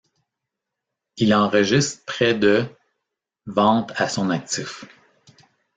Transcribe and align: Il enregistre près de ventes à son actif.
Il 1.17 1.31
enregistre 1.35 2.03
près 2.05 2.33
de 2.33 2.65
ventes 3.45 3.91
à 3.97 4.09
son 4.09 4.31
actif. 4.31 4.83